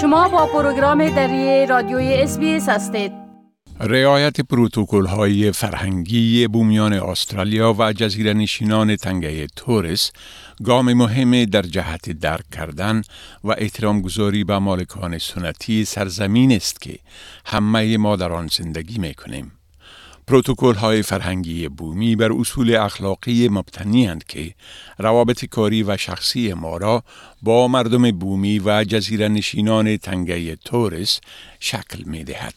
[0.00, 3.12] شما با پروگرام دری رادیوی SBS هستید
[3.80, 10.12] رعایت پروتوکل های فرهنگی بومیان استرالیا و جزیره نشینان تنگه تورس
[10.64, 13.02] گام مهم در جهت درک کردن
[13.44, 16.98] و احترام گذاری به مالکان سنتی سرزمین است که
[17.46, 19.59] همه ما در آن زندگی می کنیم.
[20.30, 24.54] پروتوکل های فرهنگی بومی بر اصول اخلاقی مبتنی که
[24.98, 27.02] روابط کاری و شخصی ما را
[27.42, 31.20] با مردم بومی و جزیره نشینان تنگه تورس
[31.60, 32.54] شکل می دهد.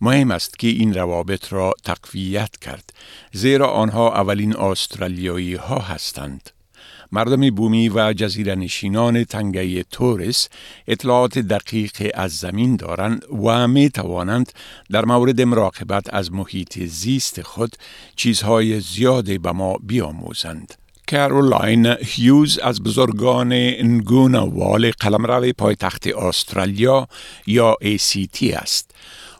[0.00, 2.92] مهم است که این روابط را تقویت کرد
[3.32, 6.50] زیرا آنها اولین استرالیایی ها هستند.
[7.12, 10.48] مردم بومی و جزیره نشینان تنگه تورس
[10.88, 14.52] اطلاعات دقیق از زمین دارند و می توانند
[14.90, 17.76] در مورد مراقبت از محیط زیست خود
[18.16, 20.74] چیزهای زیادی به ما بیاموزند.
[21.10, 27.08] کارولاین هیوز از بزرگان نگونا وال قلمرو پایتخت استرالیا
[27.46, 28.90] یا ACT است.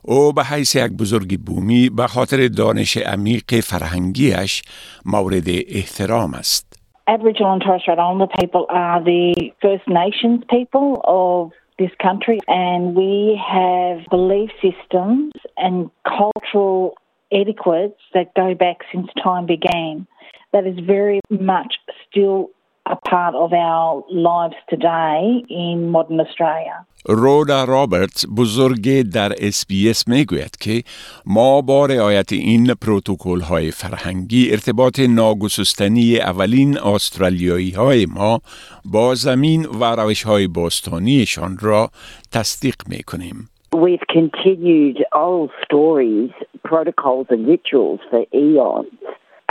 [0.02, 4.62] او به حیث یک بزرگ بومی به خاطر دانش عمیق فرهنگیش
[5.04, 6.65] مورد احترام است.
[7.08, 12.96] Aboriginal and Torres Strait Islander people are the First Nations people of this country, and
[12.96, 16.96] we have belief systems and cultural
[17.30, 20.06] etiquettes that go back since time began.
[20.52, 21.74] That is very much
[22.10, 22.50] still
[22.85, 26.85] a part of our lives today in modern Australia.
[27.05, 30.83] رودا رابرتس بزرگ در اسپیس می گوید که
[31.25, 38.39] ما با رعایت این پروتوکل های فرهنگی ارتباط ناگسستنی اولین استرالیایی های ما
[38.85, 41.89] با زمین و روش های باستانیشان را
[42.31, 43.49] تصدیق می کنیم.
[43.75, 46.31] We've continued old stories,
[46.69, 48.99] protocols and rituals for eons.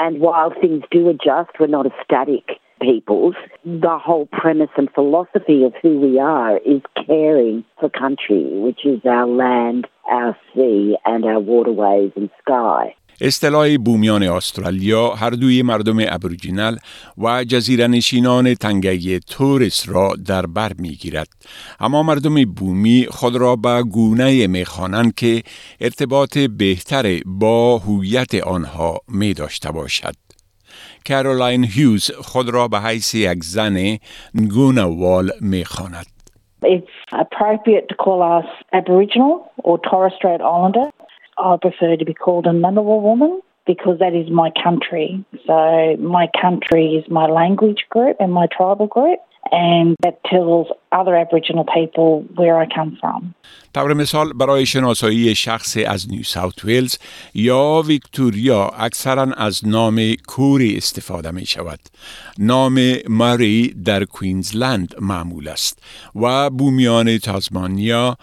[0.04, 2.46] And while things do adjust, we're not a static
[2.81, 8.85] peoples, the whole premise and philosophy of who we are is caring for country, which
[8.85, 12.95] is our land, our sea, and our waterways and sky.
[13.21, 16.77] اصطلاح بومیان استرالیا هر دوی مردم ابوریجینال
[17.17, 21.27] و جزیره نشینان تنگه تورس را در بر می گیرد.
[21.79, 25.43] اما مردم بومی خود را به گونه می خوانند که
[25.81, 30.24] ارتباط بهتر با هویت آنها می داشته باشد.
[31.08, 33.96] کارولاین هیوز خود را به حیث یک زن
[34.78, 36.06] وال می خاند.
[36.62, 40.90] It's appropriate to call us Aboriginal or Torres Strait Islander.
[41.38, 45.24] I prefer to be called a Ngunnawal woman because that is my country.
[45.46, 49.20] So my country is my language group and my tribal group.
[49.51, 53.33] And that tells other Aboriginal people where I come from.
[53.73, 56.97] طور مثال برای شناسایی شخص از نیو ساوت ویلز
[57.33, 61.79] یا ویکتوریا اکثرا از نام کوری استفاده می شود.
[62.39, 62.79] نام
[63.09, 65.83] ماری در کوینزلند معمول است
[66.15, 68.15] و بومیان تازمانیا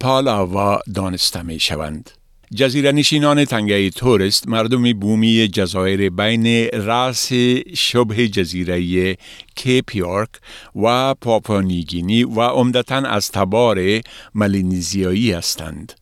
[0.00, 2.21] پالاوا دانسته می شوند.
[2.54, 7.32] جزیره نشینان تنگه تورست مردم بومی جزایر بین رأس
[7.74, 9.16] شبه جزیره
[9.54, 10.28] کیپ یورک
[10.82, 13.78] و پاپانیگینی و عمدتا از تبار
[14.34, 15.92] ملینیزیایی هستند.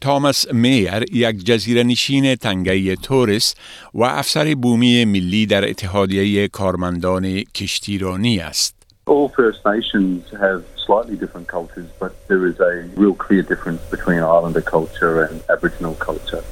[0.00, 3.54] تامس میر یک جزیره نشین تنگه تورس
[3.94, 8.82] و افسر بومی ملی در اتحادیه کارمندان کشتیرانی است.
[9.06, 14.20] All First Nations have slightly different cultures, but there is a real clear difference between
[14.20, 16.42] Islander culture and Aboriginal culture.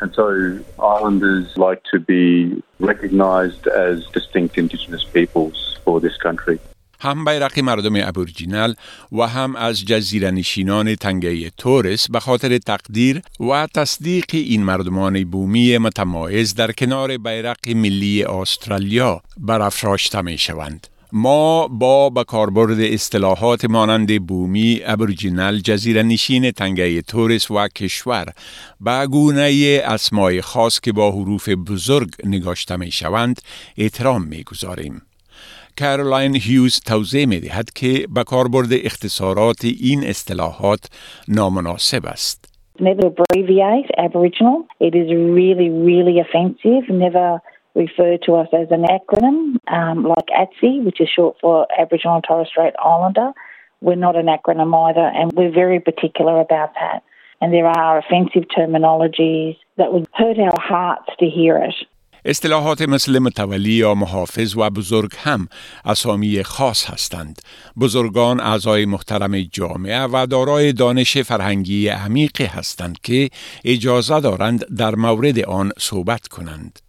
[0.00, 6.58] And so Islanders like to be recognised as distinct Indigenous peoples for this country.
[7.00, 8.74] هم بیرق مردم ابوریجینال
[9.12, 15.78] و هم از جزیره نشینان تنگه تورس به خاطر تقدیر و تصدیق این مردمان بومی
[15.78, 20.86] متمایز در کنار بیرق ملی استرالیا برافراشته می شوند.
[21.18, 28.26] ما با به کاربرد اصطلاحات مانند بومی، ابوریجینال، جزیره نشین تنگه تورس و کشور
[28.80, 33.40] به گونه اسمای خاص که با حروف بزرگ نگاشته می شوند
[33.78, 35.02] احترام می گذاریم.
[35.78, 40.80] کارولاین هیوز توضیح می دهد که به کاربرد اختصارات این اصطلاحات
[41.28, 42.56] نامناسب است.
[42.78, 44.58] Never abbreviate Aboriginal.
[44.86, 45.08] It is
[45.38, 46.84] really, really offensive.
[47.04, 47.40] Never
[47.76, 52.24] refer to us as an acronym um, like ATSI, which is short for Aboriginal and
[52.26, 53.30] Torres Strait Islander.
[53.80, 57.02] We're not an acronym either, and we're very particular about that.
[57.40, 61.74] And there are offensive terminologies that would hurt our hearts to hear it.
[62.28, 65.48] اصطلاحات مثل متولی یا محافظ و بزرگ هم
[65.84, 67.42] اسامی خاص هستند.
[67.80, 73.28] بزرگان اعضای محترم جامعه و دارای دانش فرهنگی عمیقی هستند که
[73.64, 76.85] اجازه دارند در مورد آن صحبت کنند.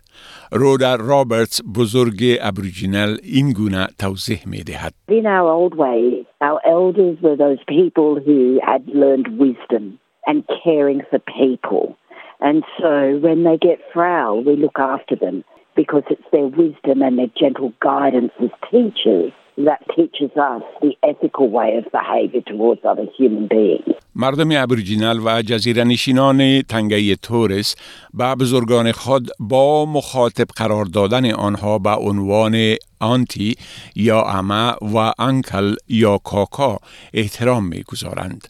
[0.52, 4.92] رودا رابرتس بزرگ ابریجینل این گونه توضیح می دهد.
[5.10, 11.00] In our old way, our elders were those people who had learned wisdom and caring
[11.10, 11.96] for people.
[12.40, 15.44] And so when they get frail, we look after them
[15.76, 19.32] because it's their wisdom and their gentle guidance as teachers
[19.65, 23.95] that teaches us the ethical way of behavior towards other human beings.
[24.15, 27.75] مردم ابریجینال و جزیره نشینان تنگه تورس
[28.13, 33.55] به بزرگان خود با مخاطب قرار دادن آنها به عنوان آنتی
[33.95, 36.77] یا اما و انکل یا کاکا
[37.13, 38.47] احترام می گذارند.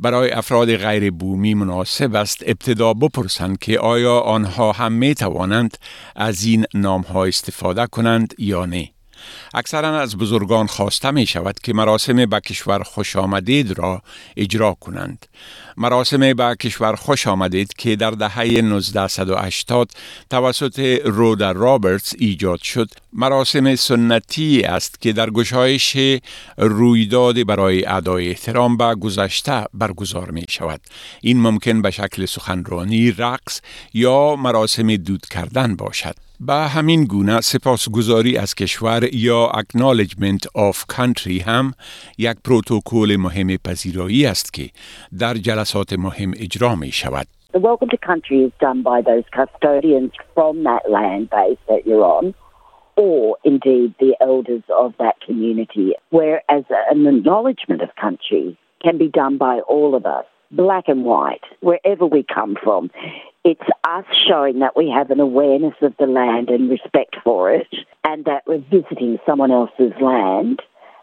[0.00, 5.78] برای افراد غیر بومی مناسب است ابتدا بپرسند که آیا آنها هم می توانند
[6.16, 8.93] از این نام ها استفاده کنند یا نه.
[9.54, 14.02] اکثرا از بزرگان خواسته می شود که مراسم به کشور خوش آمدید را
[14.36, 15.26] اجرا کنند.
[15.76, 19.90] مراسم به کشور خوش آمدید که در دهه 1980
[20.30, 25.96] توسط رودا رابرتس ایجاد شد مراسم سنتی است که در گشایش
[26.58, 30.80] رویداد برای ادای احترام به گذشته برگزار می شود
[31.22, 33.60] این ممکن به شکل سخنرانی رقص
[33.94, 36.14] یا مراسم دود کردن باشد.
[36.40, 41.72] به همین گونه سپاسگزاری از کشور یا اکنالجمنت آف کانتری هم
[42.18, 44.70] یک پروتکل مهم پذیرایی است که
[45.18, 47.26] در جلسات مهم اجرا می شود.
[47.54, 52.04] The welcome to country is done by those custodians from that land base that you're
[52.18, 52.34] on,
[52.96, 59.38] or indeed the elders of that community, whereas an acknowledgement of country can be done
[59.38, 62.90] by all of us, black and white, wherever we come from.
[63.44, 67.68] It's us showing that we have an awareness of the land and respect for it,
[68.04, 70.60] and that we're visiting someone else's land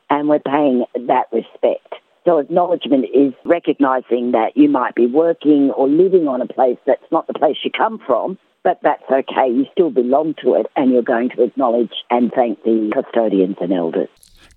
[0.10, 1.96] and we're paying that respect.
[2.25, 7.11] So, acknowledgement is recognizing that you might be working or living on a place that's
[7.13, 9.49] not the place you come from, but that's okay.
[9.49, 13.73] You still belong to it, and you're going to acknowledge and thank the custodians and
[13.73, 14.09] elders.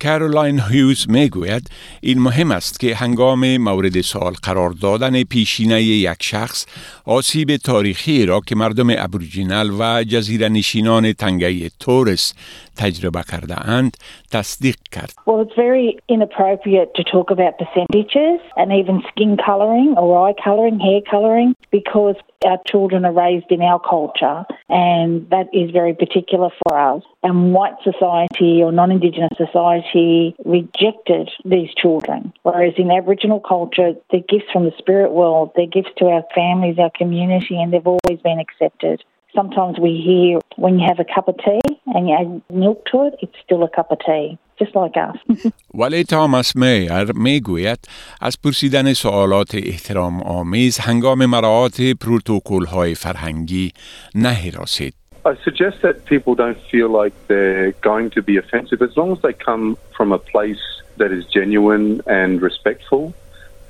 [0.04, 1.70] کارولاین هیوز می گوید
[2.02, 6.66] این مهم است که هنگام مورد سوال قرار دادن پیشینه یک شخص
[7.06, 12.34] آسیب تاریخی را که مردم ابریجینال و جزیره نشینان تنگه تورس
[12.78, 13.98] تجربه کرده اند
[14.32, 15.14] تصدیق کرد.
[15.28, 20.80] Well, it's very inappropriate to talk about percentages and even skin colouring or eye colouring,
[20.80, 22.16] hair colouring, because
[22.46, 27.04] our children are raised in our culture and that is very particular for us.
[27.22, 34.52] And white society or non-Indigenous society rejected these children, whereas in Aboriginal culture, they're gifts
[34.54, 38.40] from the spirit world, they're gifts to our families, our community, and they've always been
[38.40, 39.04] accepted.
[39.36, 41.62] Sometimes we hear when you have a cup of tea
[41.94, 44.38] and you add milk to it, it's still a cup of tea.
[44.60, 45.18] Just like us.
[45.74, 47.80] ولی تاماس میر می گوید
[48.22, 53.72] از پرسیدن سوالات احترام آمیز هنگام مراعات پروتوکل های فرهنگی
[54.16, 54.94] نهراسید.
[55.26, 59.22] I suggest that people don't feel like they're going to be offensive as long as
[59.22, 60.64] they come from a place
[60.98, 63.14] that is genuine and respectful.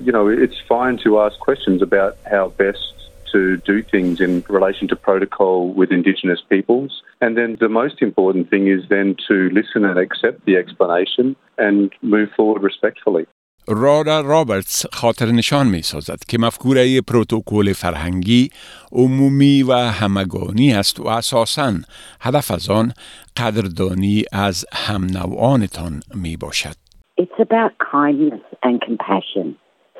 [0.06, 2.94] You know, it's fine to ask questions about how best
[3.32, 7.02] to do things in relation to protocol with Indigenous peoples.
[7.20, 11.92] And then the most important thing is then to listen and accept the explanation and
[12.02, 13.26] move forward respectfully.
[13.68, 18.48] رادا رابرتس خاطر نشان می سازد که مفکوره پروتکل فرهنگی
[18.92, 21.72] عمومی و همگانی است و اساساً
[22.20, 22.92] هدف از آن
[23.36, 26.74] قدردانی از هم نوعانتان می باشد.
[27.20, 29.46] It's about kindness and compassion.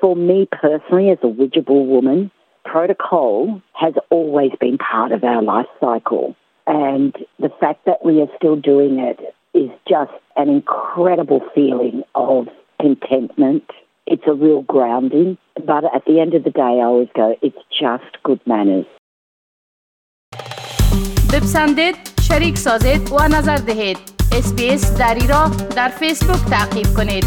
[0.01, 2.31] For me personally, as a Widjabul woman,
[2.65, 6.37] protocol has always been part of our life cycle.
[6.67, 9.19] And the fact that we are still doing it
[9.55, 12.49] is just an incredible feeling of
[12.81, 13.65] contentment.
[14.07, 15.39] It's a real grounding.
[15.55, 18.87] But at the end of the day, I always go, it's just good manners.
[21.33, 21.97] بپسندید
[22.29, 23.99] شریک سازید و نظر دهید
[24.39, 27.25] اسپیس دری را در فیسبوک تعقیب کنید